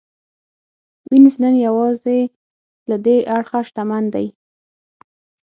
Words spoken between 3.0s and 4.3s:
دې اړخه شتمن دی